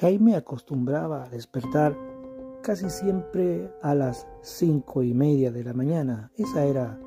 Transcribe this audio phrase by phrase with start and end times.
[0.00, 1.96] Jaime acostumbraba a despertar
[2.62, 6.32] casi siempre a las cinco y media de la mañana.
[6.36, 6.98] Esa era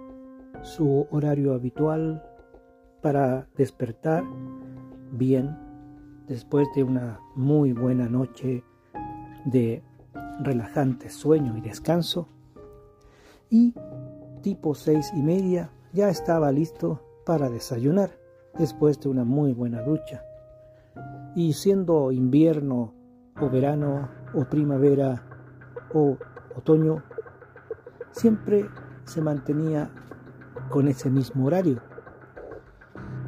[0.62, 2.24] su horario habitual
[3.02, 4.24] para despertar
[5.12, 5.58] bien
[6.28, 8.64] después de una muy buena noche
[9.46, 9.84] de
[10.40, 12.30] relajante sueño y descanso.
[13.50, 13.74] Y
[14.42, 18.12] tipo seis y media ya estaba listo para desayunar
[18.58, 20.24] después de una muy buena ducha.
[21.38, 22.96] Y siendo invierno
[23.40, 25.22] o verano o primavera
[25.94, 26.18] o
[26.56, 27.04] otoño,
[28.10, 28.68] siempre
[29.04, 29.92] se mantenía
[30.72, 31.80] con ese mismo horario,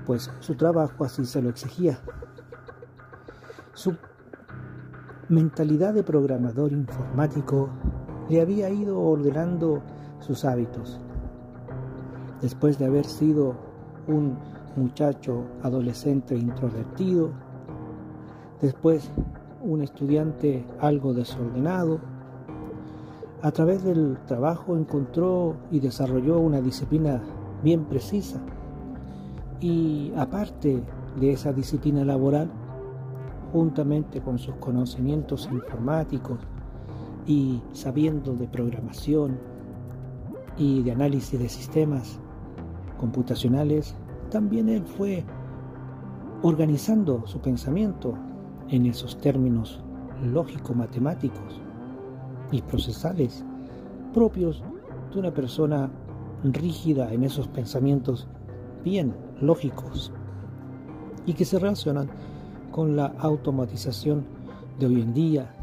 [0.07, 1.99] pues su trabajo así se lo exigía.
[3.73, 3.95] Su
[5.27, 7.69] mentalidad de programador informático
[8.27, 9.83] le había ido ordenando
[10.17, 10.99] sus hábitos.
[12.41, 13.55] Después de haber sido
[14.07, 14.35] un
[14.75, 17.48] muchacho adolescente introvertido,
[18.61, 19.09] después
[19.61, 21.99] un estudiante algo desordenado,
[23.41, 27.21] a través del trabajo encontró y desarrolló una disciplina
[27.63, 28.39] bien precisa.
[29.61, 30.83] Y aparte
[31.19, 32.49] de esa disciplina laboral,
[33.51, 36.39] juntamente con sus conocimientos informáticos
[37.25, 39.37] y sabiendo de programación
[40.57, 42.19] y de análisis de sistemas
[42.97, 43.95] computacionales,
[44.29, 45.23] también él fue
[46.41, 48.15] organizando su pensamiento
[48.71, 49.79] en esos términos
[50.23, 51.61] lógico-matemáticos
[52.51, 53.43] y procesales
[54.13, 54.63] propios
[55.13, 55.89] de una persona
[56.43, 58.27] rígida en esos pensamientos
[58.83, 60.11] bien lógicos
[61.25, 62.09] y que se relacionan
[62.71, 64.25] con la automatización
[64.79, 65.55] de hoy en día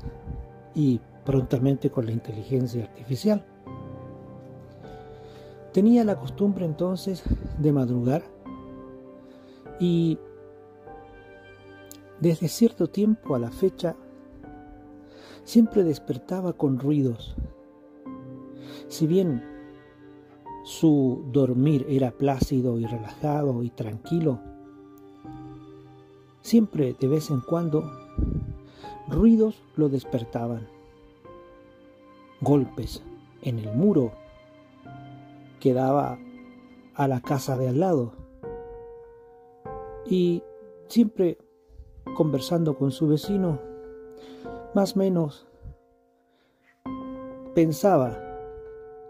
[0.75, 3.45] y prontamente con la inteligencia artificial.
[5.73, 7.23] Tenía la costumbre entonces
[7.59, 8.23] de madrugar
[9.79, 10.19] y
[12.21, 13.97] desde cierto tiempo a la fecha
[15.45, 17.37] siempre despertaba con ruidos.
[18.89, 19.43] Si bien
[20.65, 24.41] su dormir era plácido y relajado y tranquilo,
[26.41, 27.91] siempre de vez en cuando
[29.09, 30.69] ruidos lo despertaban.
[32.41, 33.03] Golpes
[33.43, 34.13] en el muro
[35.61, 36.19] que daba
[36.95, 38.13] a la casa de al lado.
[40.09, 40.43] Y
[40.89, 41.39] siempre
[42.15, 43.59] conversando con su vecino,
[44.75, 45.47] más o menos
[47.55, 48.19] pensaba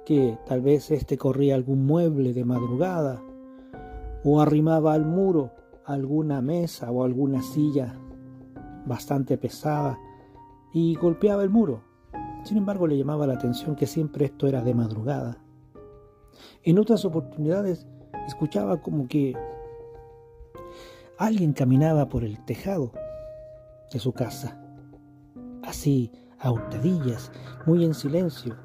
[0.05, 3.21] que tal vez éste corría algún mueble de madrugada
[4.25, 5.51] o arrimaba al muro
[5.85, 7.99] alguna mesa o alguna silla
[8.87, 9.99] bastante pesada
[10.73, 11.83] y golpeaba el muro.
[12.45, 15.39] Sin embargo, le llamaba la atención que siempre esto era de madrugada.
[16.63, 17.87] En otras oportunidades
[18.27, 19.35] escuchaba como que
[21.19, 22.93] alguien caminaba por el tejado
[23.93, 24.61] de su casa
[25.67, 27.33] así a hurtadillas,
[27.67, 28.57] muy en silencio,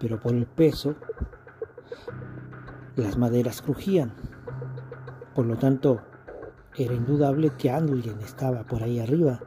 [0.00, 0.94] pero por el peso
[2.96, 4.12] las maderas crujían.
[5.34, 6.00] Por lo tanto,
[6.76, 9.40] era indudable que alguien estaba por ahí arriba.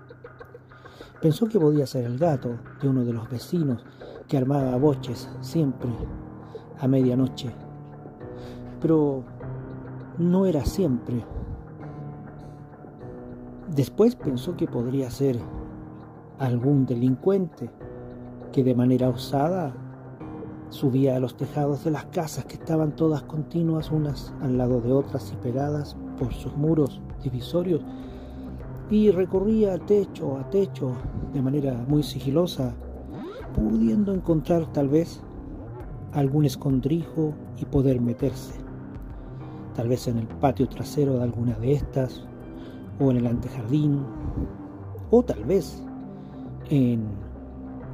[1.21, 3.85] Pensó que podía ser el gato de uno de los vecinos
[4.27, 5.89] que armaba boches siempre
[6.79, 7.53] a medianoche.
[8.81, 9.23] Pero
[10.17, 11.23] no era siempre.
[13.75, 15.39] Después pensó que podría ser
[16.39, 17.69] algún delincuente
[18.51, 19.73] que de manera osada
[20.67, 24.91] subía a los tejados de las casas que estaban todas continuas unas al lado de
[24.91, 27.81] otras y pegadas por sus muros divisorios
[28.89, 30.91] y recorría techo a techo
[31.33, 32.75] de manera muy sigilosa,
[33.55, 35.21] pudiendo encontrar tal vez
[36.11, 38.59] algún escondrijo y poder meterse,
[39.75, 42.27] tal vez en el patio trasero de alguna de estas,
[43.01, 44.05] o en el antejardín,
[45.09, 45.81] o tal vez
[46.69, 47.03] en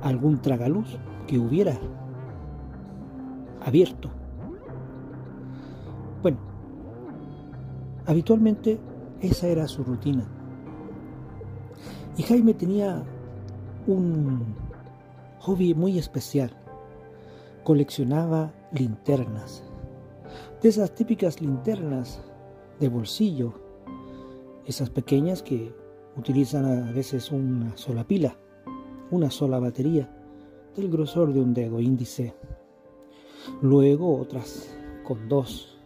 [0.01, 1.79] algún tragaluz que hubiera
[3.65, 4.09] abierto.
[6.21, 6.37] Bueno,
[8.05, 8.79] habitualmente
[9.21, 10.25] esa era su rutina.
[12.17, 13.03] Y Jaime tenía
[13.85, 14.55] un
[15.39, 16.51] hobby muy especial.
[17.63, 19.63] Coleccionaba linternas.
[20.61, 22.21] De esas típicas linternas
[22.79, 23.66] de bolsillo.
[24.67, 25.73] Esas pequeñas que
[26.15, 28.37] utilizan a veces una sola pila
[29.11, 30.09] una sola batería
[30.75, 32.33] del grosor de un dedo índice.
[33.61, 35.79] Luego otras con dos.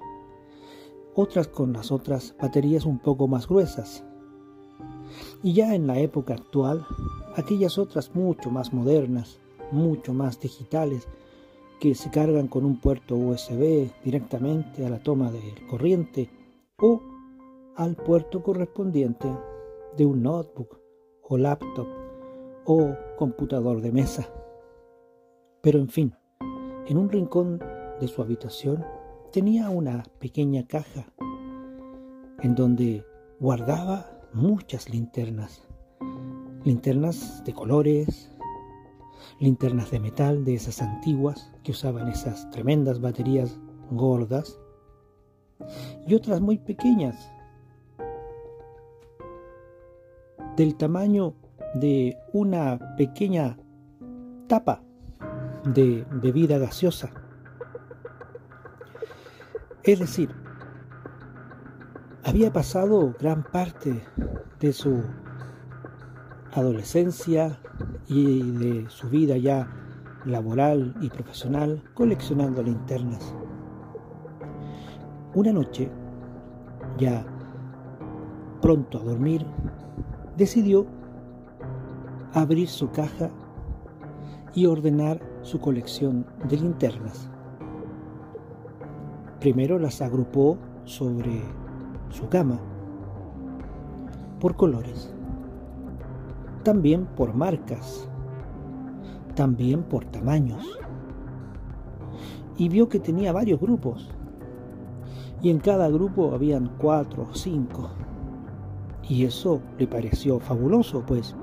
[1.14, 4.04] Otras con las otras baterías un poco más gruesas.
[5.44, 6.86] Y ya en la época actual,
[7.36, 9.40] aquellas otras mucho más modernas,
[9.72, 11.08] mucho más digitales,
[11.80, 16.30] que se cargan con un puerto USB directamente a la toma de corriente
[16.78, 17.02] o
[17.82, 19.28] al puerto correspondiente
[19.98, 20.80] de un notebook
[21.24, 21.88] o laptop
[22.66, 24.32] o computador de mesa.
[25.62, 26.16] Pero en fin,
[26.88, 27.60] en un rincón
[28.00, 28.86] de su habitación
[29.32, 31.12] tenía una pequeña caja
[32.44, 33.04] en donde
[33.40, 35.68] guardaba muchas linternas.
[36.64, 38.32] Linternas de colores,
[39.40, 44.60] linternas de metal de esas antiguas que usaban esas tremendas baterías gordas
[46.06, 47.32] y otras muy pequeñas
[50.56, 51.34] del tamaño
[51.76, 53.58] de una pequeña
[54.48, 54.82] tapa
[55.64, 57.12] de bebida gaseosa.
[59.84, 60.30] Es decir,
[62.24, 64.04] había pasado gran parte
[64.60, 65.04] de su
[66.54, 67.60] adolescencia
[68.08, 69.68] y de su vida ya
[70.26, 73.34] laboral y profesional coleccionando linternas.
[75.34, 75.90] Una noche,
[76.98, 77.26] ya
[78.62, 79.46] pronto a dormir,
[80.42, 80.88] decidió
[82.34, 83.30] abrir su caja
[84.56, 87.30] y ordenar su colección de linternas.
[89.40, 91.44] Primero las agrupó sobre
[92.10, 92.60] su cama
[94.40, 95.14] por colores,
[96.64, 98.10] también por marcas,
[99.36, 100.80] también por tamaños.
[102.58, 104.10] Y vio que tenía varios grupos.
[105.44, 107.92] Y en cada grupo habían cuatro o cinco.
[109.12, 111.36] Y eso le pareció fabuloso, pues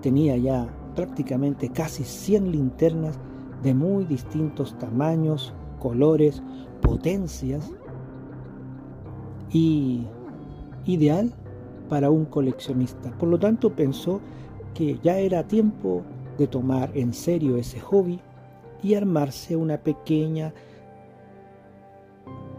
[0.00, 3.18] tenía ya prácticamente casi 100 linternas
[3.62, 6.42] de muy distintos tamaños, colores,
[6.80, 7.70] potencias
[9.50, 10.06] y
[10.86, 11.34] ideal
[11.90, 13.10] para un coleccionista.
[13.18, 14.22] Por lo tanto, pensó
[14.72, 16.00] que ya era tiempo
[16.38, 18.20] de tomar en serio ese hobby
[18.82, 20.54] y armarse una pequeña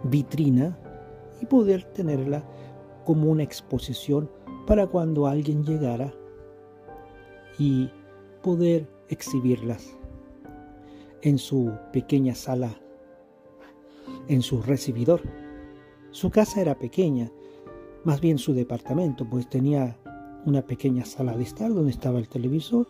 [0.04, 0.78] vitrina
[1.42, 2.44] y poder tenerla
[3.08, 4.30] como una exposición
[4.66, 6.14] para cuando alguien llegara
[7.58, 7.90] y
[8.44, 9.96] poder exhibirlas
[11.22, 12.78] en su pequeña sala,
[14.28, 15.22] en su recibidor.
[16.12, 17.32] Su casa era pequeña,
[18.04, 19.98] más bien su departamento, pues tenía
[20.46, 22.88] una pequeña sala de estar donde estaba el televisor,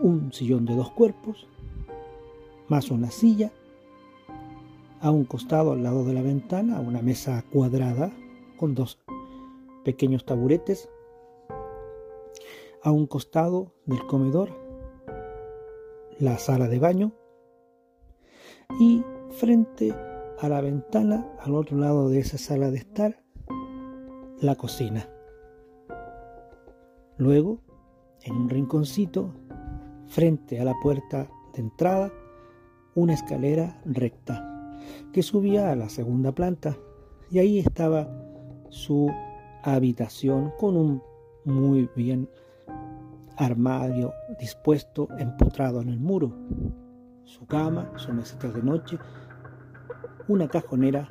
[0.00, 1.46] un sillón de dos cuerpos,
[2.66, 3.52] más una silla,
[5.00, 8.12] a un costado al lado de la ventana una mesa cuadrada
[8.60, 8.98] con dos
[9.84, 10.90] pequeños taburetes,
[12.82, 14.50] a un costado del comedor
[16.18, 17.12] la sala de baño
[18.78, 19.94] y frente
[20.38, 23.22] a la ventana, al otro lado de esa sala de estar,
[24.42, 25.08] la cocina.
[27.16, 27.62] Luego,
[28.20, 29.32] en un rinconcito,
[30.06, 32.12] frente a la puerta de entrada,
[32.94, 34.78] una escalera recta
[35.14, 36.76] que subía a la segunda planta
[37.30, 38.29] y ahí estaba
[38.70, 39.12] su
[39.62, 41.02] habitación con un
[41.44, 42.28] muy bien
[43.36, 46.32] armario dispuesto empotrado en el muro,
[47.24, 48.98] su cama, su mesita de noche,
[50.28, 51.08] una cajonera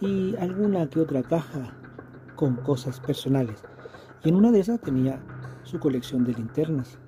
[0.00, 1.74] y alguna que otra caja
[2.36, 3.62] con cosas personales.
[4.22, 5.20] Y en una de esas tenía
[5.62, 6.98] su colección de linternas.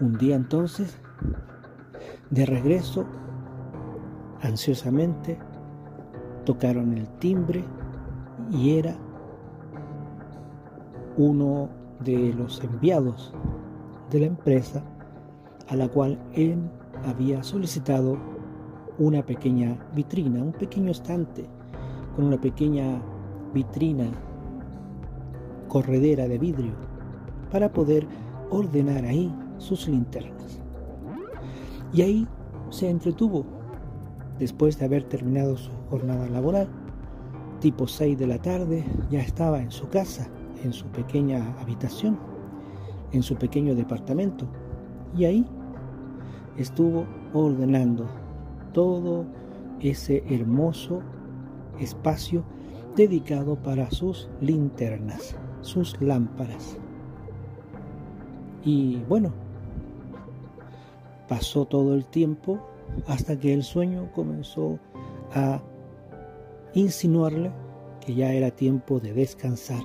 [0.00, 1.00] Un día entonces,
[2.30, 3.06] de regreso,
[4.42, 5.38] ansiosamente,
[6.44, 7.64] tocaron el timbre
[8.50, 8.96] y era
[11.16, 11.68] uno
[12.00, 13.32] de los enviados
[14.10, 14.82] de la empresa
[15.68, 16.58] a la cual él
[17.06, 18.18] había solicitado
[18.98, 21.46] una pequeña vitrina, un pequeño estante
[22.14, 23.02] con una pequeña
[23.52, 24.06] vitrina
[25.68, 26.72] corredera de vidrio
[27.50, 28.06] para poder
[28.50, 30.60] ordenar ahí sus linternas.
[31.92, 32.28] Y ahí
[32.70, 33.44] se entretuvo
[34.38, 36.68] después de haber terminado su jornada laboral.
[37.60, 40.28] Tipo 6 de la tarde ya estaba en su casa
[40.64, 42.18] en su pequeña habitación,
[43.12, 44.46] en su pequeño departamento.
[45.16, 45.46] Y ahí
[46.56, 48.06] estuvo ordenando
[48.72, 49.26] todo
[49.80, 51.02] ese hermoso
[51.78, 52.44] espacio
[52.96, 56.78] dedicado para sus linternas, sus lámparas.
[58.64, 59.32] Y bueno,
[61.28, 62.58] pasó todo el tiempo
[63.06, 64.78] hasta que el sueño comenzó
[65.34, 65.62] a
[66.74, 67.52] insinuarle
[68.04, 69.82] que ya era tiempo de descansar.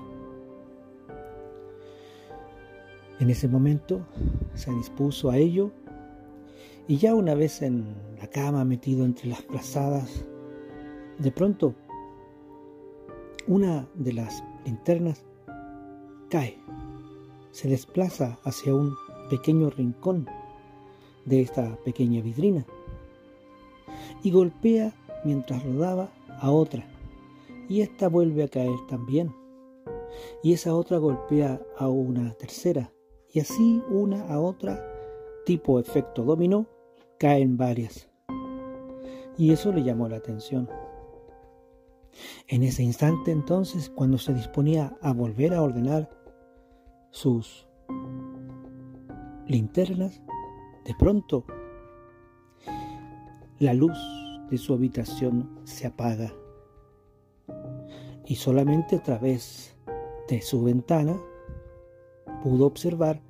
[3.20, 4.06] En ese momento
[4.54, 5.72] se dispuso a ello
[6.88, 10.26] y ya una vez en la cama metido entre las plazadas,
[11.18, 11.76] de pronto
[13.48, 15.26] una de las linternas
[16.30, 16.58] cae,
[17.52, 18.96] se desplaza hacia un
[19.30, 20.28] pequeño rincón
[21.26, 22.66] de esta pequeña vidrina
[24.24, 26.10] y golpea mientras rodaba
[26.40, 26.86] a otra
[27.68, 29.34] y ésta vuelve a caer también
[30.44, 32.92] y esa otra golpea a una tercera
[33.32, 34.84] y así una a otra,
[35.46, 36.68] tipo efecto dominó,
[37.20, 38.10] caen varias.
[39.38, 40.68] Y eso le llamó la atención.
[42.48, 46.10] En ese instante entonces, cuando se disponía a volver a ordenar
[47.12, 47.68] sus
[49.48, 50.22] linternas,
[50.86, 51.46] de pronto
[53.60, 53.98] la luz
[54.50, 56.34] de su habitación se apaga
[58.26, 59.76] y solamente a través
[60.30, 61.18] de su ventana
[62.42, 63.22] pudo observar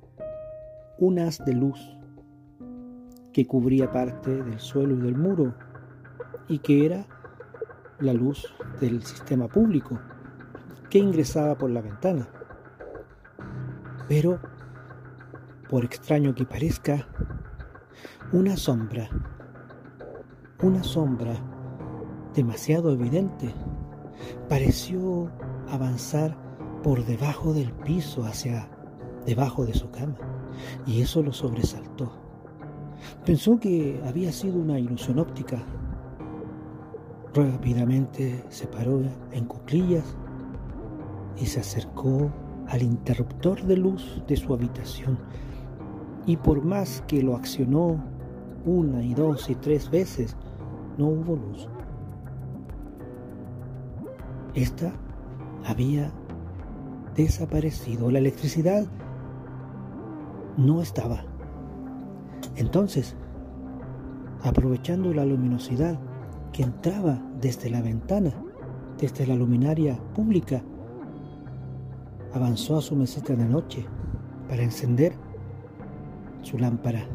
[0.98, 1.96] un haz de luz
[3.32, 5.52] que cubría parte del suelo y del muro
[6.46, 7.06] y que era
[7.98, 9.98] la luz del sistema público
[10.90, 12.28] que ingresaba por la ventana.
[14.08, 14.40] Pero,
[15.68, 17.08] por extraño que parezca,
[18.32, 19.08] una sombra,
[20.62, 21.34] una sombra
[22.34, 23.52] demasiado evidente,
[24.48, 25.30] pareció
[25.68, 26.36] avanzar
[26.82, 28.68] por debajo del piso hacia
[29.26, 30.16] debajo de su cama
[30.86, 32.12] y eso lo sobresaltó.
[33.24, 35.62] Pensó que había sido una ilusión óptica.
[37.32, 39.00] Rápidamente se paró
[39.32, 40.16] en cuclillas
[41.36, 42.30] y se acercó
[42.68, 45.18] al interruptor de luz de su habitación.
[46.26, 48.02] Y por más que lo accionó
[48.66, 50.36] una y dos y tres veces,
[51.00, 51.66] no hubo luz.
[54.54, 54.92] Esta
[55.64, 56.12] había
[57.16, 58.10] desaparecido.
[58.10, 58.86] La electricidad
[60.58, 61.24] no estaba.
[62.56, 63.16] Entonces,
[64.42, 65.98] aprovechando la luminosidad
[66.52, 68.34] que entraba desde la ventana,
[68.98, 70.62] desde la luminaria pública,
[72.34, 73.86] avanzó a su mesita de noche
[74.50, 75.14] para encender
[76.42, 77.06] su lámpara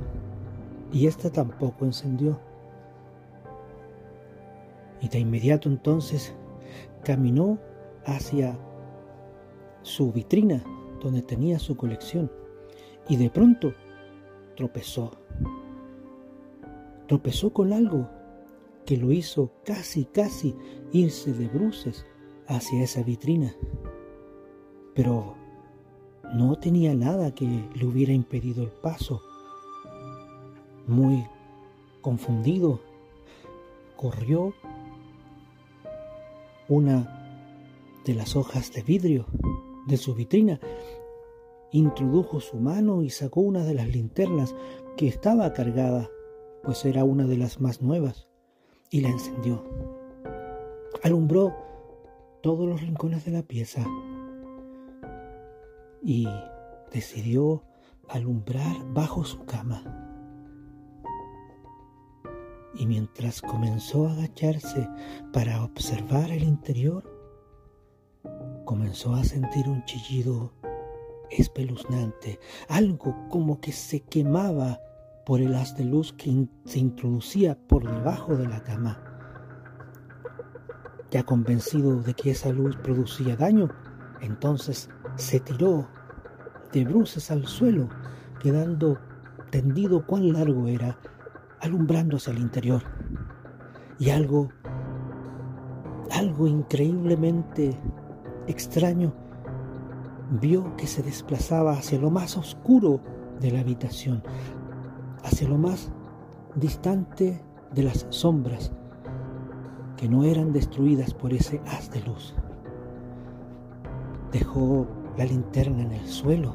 [0.91, 2.54] y ésta tampoco encendió.
[5.05, 6.33] Y de inmediato entonces
[7.03, 7.59] caminó
[8.07, 8.57] hacia
[9.83, 10.63] su vitrina
[10.99, 12.31] donde tenía su colección
[13.07, 13.75] y de pronto
[14.55, 15.11] tropezó.
[17.07, 18.09] Tropezó con algo
[18.83, 20.55] que lo hizo casi, casi
[20.91, 22.03] irse de bruces
[22.47, 23.53] hacia esa vitrina.
[24.95, 25.35] Pero
[26.33, 29.21] no tenía nada que le hubiera impedido el paso.
[30.87, 31.23] Muy
[32.01, 32.79] confundido,
[33.95, 34.55] corrió
[36.67, 39.25] una de las hojas de vidrio
[39.87, 40.59] de su vitrina
[41.71, 44.55] introdujo su mano y sacó una de las linternas
[44.95, 46.09] que estaba cargada,
[46.63, 48.27] pues era una de las más nuevas,
[48.89, 49.63] y la encendió.
[51.03, 51.53] Alumbró
[52.41, 53.85] todos los rincones de la pieza
[56.01, 56.27] y
[56.91, 57.63] decidió
[58.07, 60.04] alumbrar bajo su cama.
[62.77, 64.89] Y mientras comenzó a agacharse
[65.31, 67.03] para observar el interior,
[68.65, 70.51] comenzó a sentir un chillido
[71.29, 74.79] espeluznante, algo como que se quemaba
[75.25, 79.01] por el haz de luz que se introducía por debajo de la cama.
[81.11, 83.69] Ya convencido de que esa luz producía daño,
[84.21, 85.87] entonces se tiró
[86.71, 87.89] de bruces al suelo,
[88.39, 88.99] quedando
[89.49, 90.97] tendido cuán largo era,
[91.65, 92.83] alumbrándose al interior.
[93.99, 94.49] Y algo,
[96.11, 97.77] algo increíblemente
[98.47, 99.13] extraño
[100.41, 102.99] vio que se desplazaba hacia lo más oscuro
[103.39, 104.23] de la habitación,
[105.23, 105.91] hacia lo más
[106.55, 107.41] distante
[107.73, 108.71] de las sombras
[109.97, 112.35] que no eran destruidas por ese haz de luz.
[114.31, 116.53] Dejó la linterna en el suelo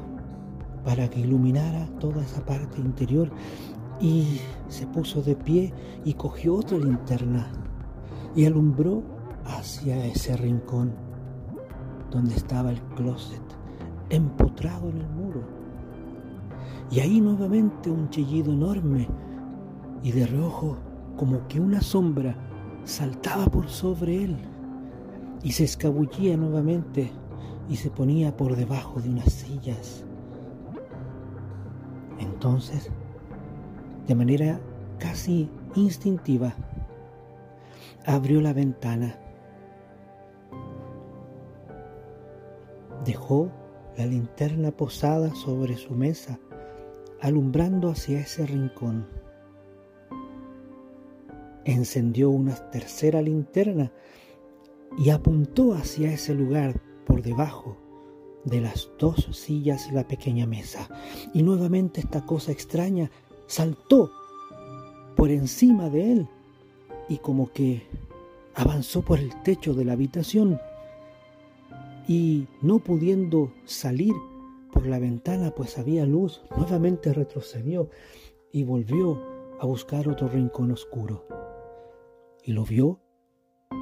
[0.83, 3.31] para que iluminara toda esa parte interior
[4.01, 7.51] y se puso de pie y cogió otra linterna
[8.35, 9.03] y alumbró
[9.45, 10.93] hacia ese rincón
[12.09, 13.41] donde estaba el closet
[14.09, 15.41] empotrado en el muro.
[16.89, 19.07] Y ahí nuevamente un chillido enorme
[20.03, 20.77] y de reojo
[21.15, 22.35] como que una sombra
[22.83, 24.37] saltaba por sobre él
[25.43, 27.11] y se escabullía nuevamente
[27.69, 30.03] y se ponía por debajo de unas sillas.
[32.19, 32.91] Entonces,
[34.07, 34.59] de manera
[34.99, 36.53] casi instintiva,
[38.05, 39.17] abrió la ventana,
[43.05, 43.51] dejó
[43.97, 46.39] la linterna posada sobre su mesa,
[47.19, 49.07] alumbrando hacia ese rincón.
[51.65, 53.91] Encendió una tercera linterna
[54.97, 57.77] y apuntó hacia ese lugar por debajo
[58.45, 60.89] de las dos sillas y la pequeña mesa.
[61.33, 63.11] Y nuevamente esta cosa extraña
[63.51, 64.09] saltó
[65.17, 66.27] por encima de él
[67.09, 67.85] y como que
[68.55, 70.57] avanzó por el techo de la habitación
[72.07, 74.13] y no pudiendo salir
[74.71, 77.89] por la ventana pues había luz, nuevamente retrocedió
[78.53, 79.21] y volvió
[79.59, 81.27] a buscar otro rincón oscuro.
[82.45, 83.01] Y lo vio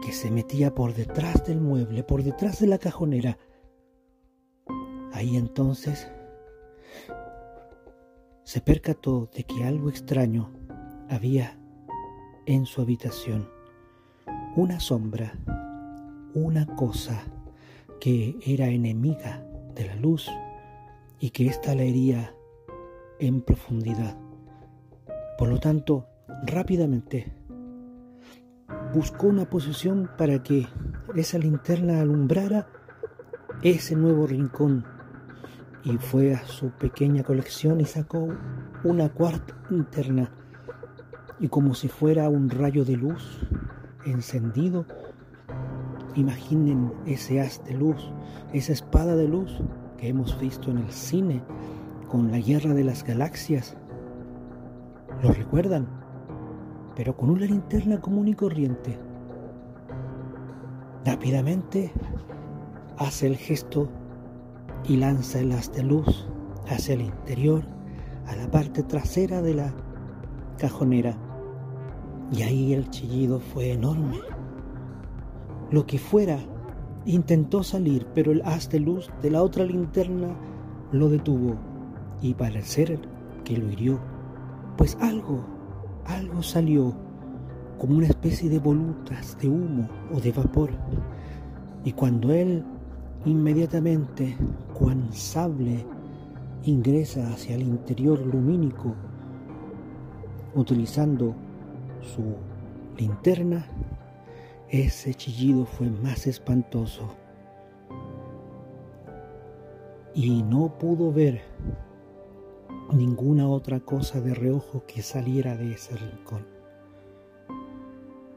[0.04, 3.38] que se metía por detrás del mueble, por detrás de la cajonera.
[5.14, 6.10] Ahí entonces
[8.50, 10.50] se percató de que algo extraño
[11.08, 11.60] había
[12.48, 13.48] en su habitación.
[14.56, 15.34] Una sombra,
[16.34, 17.22] una cosa
[18.00, 20.28] que era enemiga de la luz
[21.20, 22.34] y que ésta la hería
[23.20, 24.18] en profundidad.
[25.38, 26.08] Por lo tanto,
[26.42, 27.32] rápidamente
[28.96, 30.66] buscó una posición para que
[31.16, 32.68] esa linterna alumbrara
[33.62, 34.99] ese nuevo rincón
[35.84, 38.28] y fue a su pequeña colección y sacó
[38.84, 40.30] una cuarta linterna
[41.40, 43.40] y como si fuera un rayo de luz
[44.06, 44.86] encendido,
[46.16, 48.12] imaginen ese haz de luz,
[48.54, 49.52] esa espada de luz
[49.98, 51.42] que hemos visto en el cine
[52.10, 53.78] con la guerra de las galaxias.
[55.24, 55.88] ¿Lo recuerdan?
[56.96, 58.98] Pero con una linterna común y corriente.
[61.06, 61.92] Rápidamente
[62.98, 63.90] hace el gesto
[64.90, 66.28] y lanza el haz de luz
[66.68, 67.64] hacia el interior,
[68.28, 69.74] a la parte trasera de la
[70.58, 71.18] cajonera.
[72.32, 74.20] Y ahí el chillido fue enorme.
[75.72, 76.40] Lo que fuera
[77.06, 80.36] Intentó salir, pero el haz de luz de la otra linterna
[80.92, 81.56] lo detuvo
[82.22, 83.00] y parecer
[83.46, 84.00] que lo hirió,
[84.78, 85.46] pues algo,
[86.06, 86.94] algo salió
[87.78, 90.72] como una especie de volutas de humo o de vapor.
[91.86, 92.66] Y cuando él
[93.26, 94.36] inmediatamente,
[94.74, 95.86] cuan sable,
[96.64, 98.96] ingresa hacia el interior lumínico,
[100.56, 101.36] utilizando
[102.02, 102.36] su
[102.98, 103.66] linterna,
[104.70, 107.10] ese chillido fue más espantoso
[110.14, 111.42] y no pudo ver
[112.94, 116.46] ninguna otra cosa de reojo que saliera de ese rincón.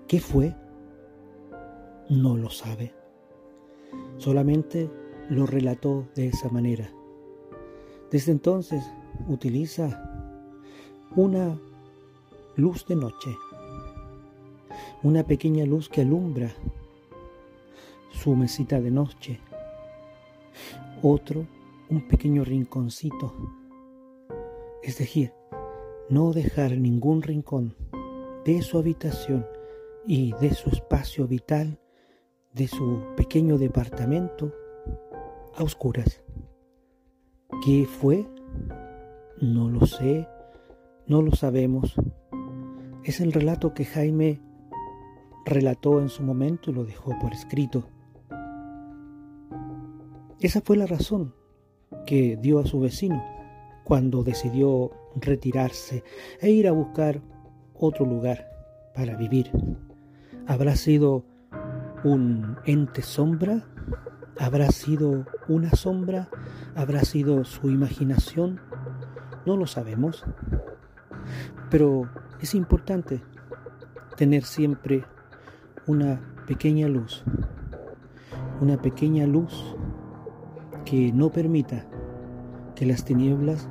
[0.06, 0.54] ¿Qué fue?
[2.08, 3.01] No lo sabe.
[4.22, 4.88] Solamente
[5.28, 6.88] lo relató de esa manera.
[8.10, 8.84] Desde entonces
[9.28, 10.00] utiliza
[11.16, 11.58] una
[12.56, 13.30] luz de noche
[15.02, 16.52] una pequeña luz que alumbra
[18.12, 19.40] su mesita de noche,
[21.02, 21.46] otro
[21.90, 23.34] un pequeño rinconcito,
[24.82, 25.32] es decir,
[26.08, 27.74] no dejar ningún rincón
[28.44, 29.44] de su habitación
[30.06, 31.80] y de su espacio vital,
[32.54, 34.52] de su pequeño departamento,
[35.56, 36.22] a oscuras.
[37.64, 38.26] ¿Qué fue?
[39.40, 40.28] No lo sé,
[41.06, 41.94] no lo sabemos.
[43.04, 44.40] Es el relato que Jaime
[45.44, 47.88] relató en su momento y lo dejó por escrito.
[50.40, 51.34] Esa fue la razón
[52.06, 53.22] que dio a su vecino
[53.84, 56.04] cuando decidió retirarse
[56.40, 57.20] e ir a buscar
[57.74, 58.48] otro lugar
[58.94, 59.50] para vivir.
[60.46, 61.24] ¿Habrá sido
[62.04, 63.62] un ente sombra?
[64.38, 66.28] ¿Habrá sido una sombra?
[66.74, 68.60] ¿Habrá sido su imaginación?
[69.46, 70.24] No lo sabemos.
[71.70, 72.08] Pero
[72.40, 73.22] es importante
[74.16, 75.04] tener siempre
[75.86, 77.22] una pequeña luz,
[78.60, 79.76] una pequeña luz
[80.84, 81.86] que no permita
[82.74, 83.68] que las tinieblas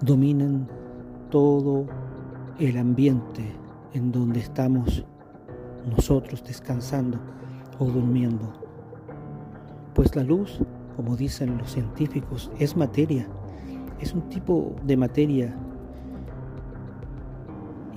[0.00, 0.68] dominen
[1.30, 1.86] todo
[2.58, 3.52] el ambiente
[3.92, 5.04] en donde estamos
[5.88, 7.18] nosotros descansando
[7.78, 8.52] o durmiendo.
[9.94, 10.60] Pues la luz,
[10.96, 13.26] como dicen los científicos, es materia,
[14.00, 15.54] es un tipo de materia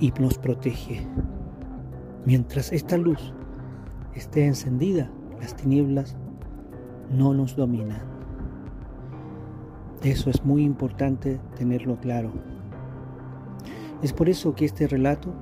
[0.00, 1.06] y nos protege.
[2.24, 3.32] Mientras esta luz
[4.14, 6.16] esté encendida, las tinieblas
[7.10, 8.02] no nos dominan.
[10.02, 12.32] Eso es muy importante tenerlo claro.
[14.02, 15.32] Es por eso que este relato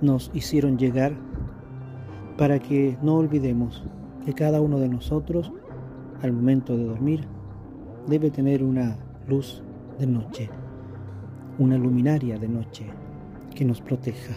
[0.00, 1.12] nos hicieron llegar
[2.36, 3.84] para que no olvidemos
[4.24, 5.52] que cada uno de nosotros
[6.22, 7.26] al momento de dormir
[8.06, 9.62] debe tener una luz
[9.98, 10.50] de noche,
[11.58, 12.86] una luminaria de noche
[13.54, 14.34] que nos proteja.